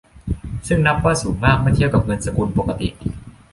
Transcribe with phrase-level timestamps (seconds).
[0.67, 2.89] ซึ่งนับว่าสูงมากเมื่อเทียบกับเงินสกุลปกติ